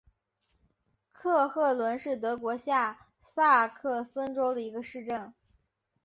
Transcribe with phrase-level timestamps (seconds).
[1.11, 5.31] 克赫伦是德国下萨克森州的一个市镇。